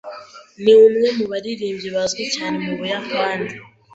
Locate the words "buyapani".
2.79-3.47